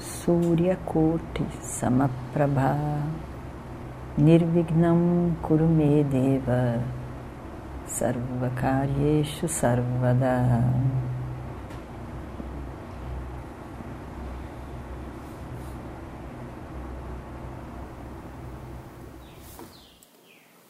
[0.00, 3.02] Suryakoti Samaprabha.
[4.18, 6.82] Nirvignam Kurumedeva
[7.86, 10.62] Sarvakaryeshu Sarvada.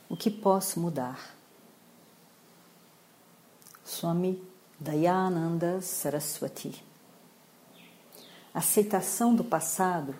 [0.09, 1.19] O que posso mudar?
[3.85, 4.41] Swami
[4.81, 6.94] Dayananda Saraswati
[8.55, 10.15] aceitação do passado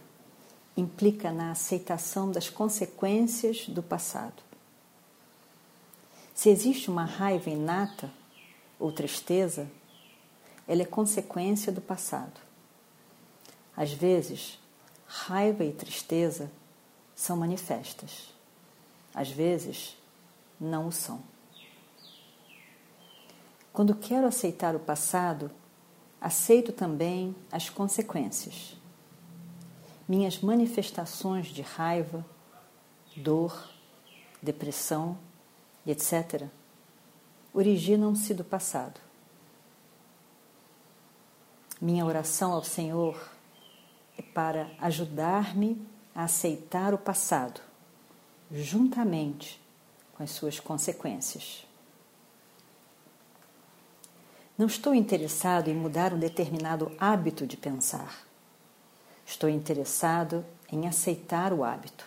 [0.77, 4.43] implica na aceitação das consequências do passado.
[6.35, 8.11] Se existe uma raiva inata
[8.79, 9.71] ou tristeza,
[10.67, 12.41] ela é consequência do passado.
[13.77, 14.59] Às vezes,
[15.07, 16.51] raiva e tristeza
[17.15, 18.35] são manifestas.
[19.15, 19.97] Às vezes,
[20.61, 21.23] não o são.
[23.73, 25.51] Quando quero aceitar o passado,
[26.25, 28.75] aceito também as consequências.
[30.09, 32.25] Minhas manifestações de raiva,
[33.15, 33.71] dor,
[34.43, 35.19] depressão
[35.87, 36.47] etc.
[37.53, 38.99] originam-se do passado.
[41.79, 43.31] Minha oração ao Senhor
[44.17, 47.61] é para ajudar-me a aceitar o passado,
[48.51, 49.61] juntamente
[50.15, 51.67] com as suas consequências.
[54.57, 58.25] Não estou interessado em mudar um determinado hábito de pensar.
[59.27, 62.07] Estou interessado em aceitar o hábito.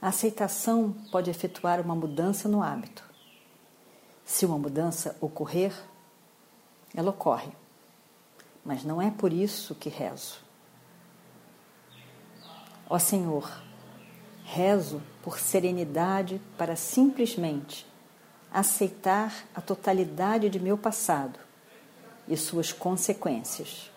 [0.00, 3.02] A aceitação pode efetuar uma mudança no hábito.
[4.24, 5.74] Se uma mudança ocorrer,
[6.94, 7.50] ela ocorre.
[8.64, 10.38] Mas não é por isso que rezo.
[12.88, 13.50] Ó Senhor,
[14.44, 17.84] rezo por serenidade para simplesmente
[18.52, 21.38] aceitar a totalidade de meu passado
[22.28, 23.90] e suas consequências.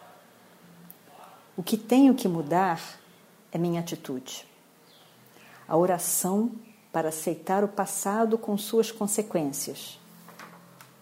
[1.55, 2.81] O que tenho que mudar
[3.51, 4.45] é minha atitude.
[5.67, 6.51] A oração
[6.91, 9.99] para aceitar o passado com suas consequências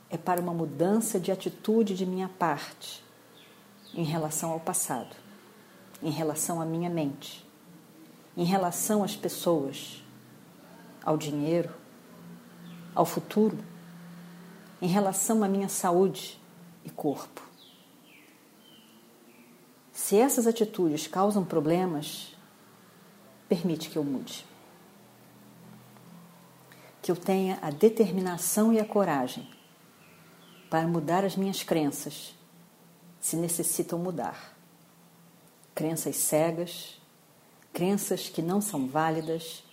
[0.09, 3.03] é para uma mudança de atitude de minha parte
[3.93, 5.15] em relação ao passado,
[6.01, 7.45] em relação à minha mente,
[8.35, 10.03] em relação às pessoas,
[11.03, 11.73] ao dinheiro,
[12.97, 13.59] ao futuro
[14.81, 16.41] em relação à minha saúde
[16.83, 17.43] e corpo.
[19.93, 22.35] Se essas atitudes causam problemas,
[23.47, 24.43] permite que eu mude.
[26.99, 29.47] Que eu tenha a determinação e a coragem
[30.67, 32.35] para mudar as minhas crenças,
[33.21, 34.57] se necessitam mudar.
[35.75, 36.99] Crenças cegas,
[37.71, 39.63] crenças que não são válidas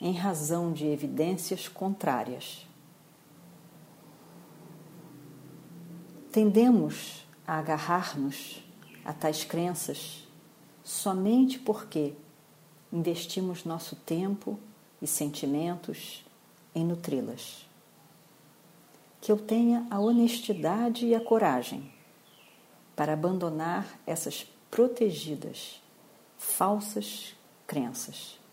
[0.00, 2.66] em razão de evidências contrárias.
[6.32, 8.62] Tendemos a agarrar-nos
[9.04, 10.26] a tais crenças
[10.82, 12.14] somente porque
[12.92, 14.58] investimos nosso tempo
[15.00, 16.24] e sentimentos
[16.74, 17.68] em nutri-las.
[19.20, 21.90] Que eu tenha a honestidade e a coragem
[22.94, 25.80] para abandonar essas protegidas,
[26.36, 27.34] falsas
[27.66, 28.43] crenças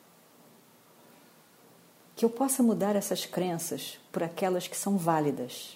[2.21, 5.75] que eu possa mudar essas crenças por aquelas que são válidas.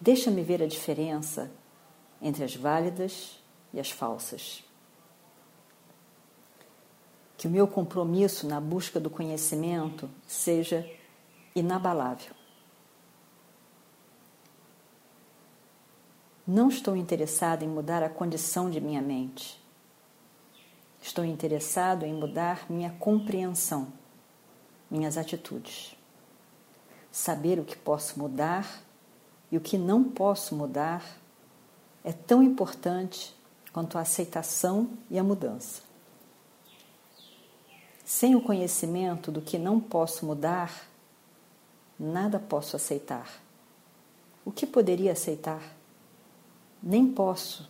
[0.00, 1.50] Deixa-me ver a diferença
[2.22, 3.42] entre as válidas
[3.74, 4.62] e as falsas.
[7.36, 10.88] Que o meu compromisso na busca do conhecimento seja
[11.52, 12.32] inabalável.
[16.46, 19.60] Não estou interessado em mudar a condição de minha mente.
[21.02, 23.98] Estou interessado em mudar minha compreensão
[24.90, 25.96] minhas atitudes.
[27.10, 28.82] Saber o que posso mudar
[29.50, 31.04] e o que não posso mudar
[32.04, 33.34] é tão importante
[33.72, 35.82] quanto a aceitação e a mudança.
[38.04, 40.88] Sem o conhecimento do que não posso mudar,
[41.98, 43.28] nada posso aceitar.
[44.44, 45.62] O que poderia aceitar?
[46.82, 47.68] Nem posso,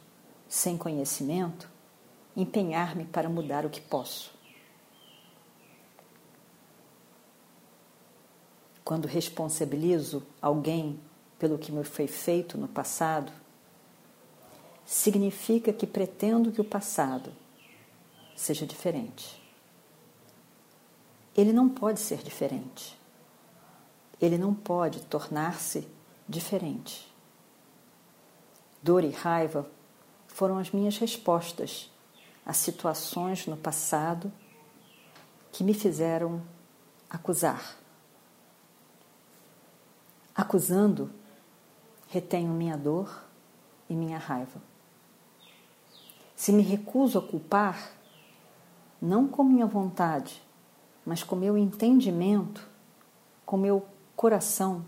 [0.48, 1.68] sem conhecimento,
[2.36, 4.37] empenhar-me para mudar o que posso.
[8.88, 10.98] Quando responsabilizo alguém
[11.38, 13.30] pelo que me foi feito no passado,
[14.86, 17.30] significa que pretendo que o passado
[18.34, 19.42] seja diferente.
[21.36, 22.98] Ele não pode ser diferente.
[24.18, 25.86] Ele não pode tornar-se
[26.26, 27.14] diferente.
[28.82, 29.70] Dor e raiva
[30.28, 31.92] foram as minhas respostas
[32.46, 34.32] a situações no passado
[35.52, 36.42] que me fizeram
[37.10, 37.86] acusar.
[40.38, 41.10] Acusando,
[42.06, 43.24] retenho minha dor
[43.90, 44.62] e minha raiva.
[46.36, 47.90] Se me recuso a culpar,
[49.02, 50.40] não com minha vontade,
[51.04, 52.64] mas com meu entendimento,
[53.44, 54.84] com meu coração,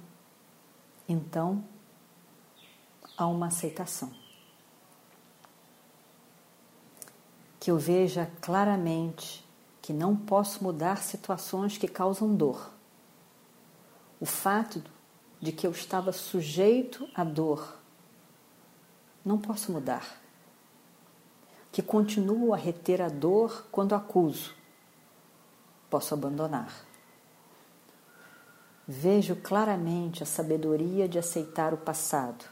[1.08, 1.64] então
[3.16, 4.12] há uma aceitação.
[7.58, 9.44] Que eu veja claramente
[9.82, 12.70] que não posso mudar situações que causam dor.
[14.20, 14.80] O fato
[15.40, 17.78] de que eu estava sujeito à dor,
[19.24, 20.20] não posso mudar.
[21.72, 24.54] Que continuo a reter a dor quando acuso,
[25.88, 26.84] posso abandonar.
[28.86, 32.44] Vejo claramente a sabedoria de aceitar o passado.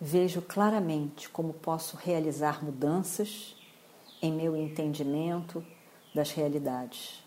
[0.00, 3.56] Vejo claramente como posso realizar mudanças
[4.22, 5.64] em meu entendimento
[6.14, 7.22] das realidades,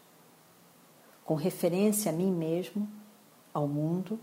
[1.25, 2.89] com referência a mim mesmo,
[3.57, 4.19] ao mundo,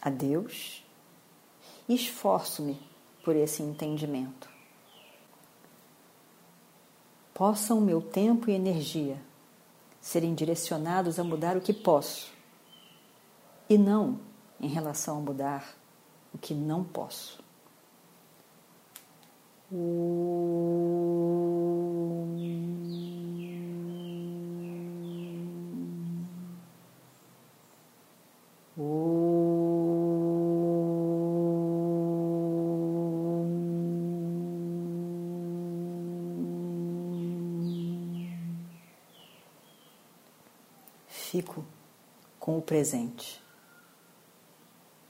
[0.00, 0.84] a Deus,
[1.88, 2.80] e esforço-me
[3.24, 4.48] por esse entendimento.
[7.34, 9.20] Possam meu tempo e energia
[10.00, 12.32] serem direcionados a mudar o que posso
[13.68, 14.20] e não
[14.60, 15.74] em relação a mudar
[16.32, 17.42] o que não posso.
[41.32, 41.64] Fico
[42.38, 43.42] com o presente.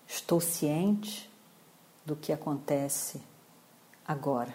[0.07, 1.29] Estou ciente
[2.07, 3.21] do que acontece
[4.07, 4.55] agora.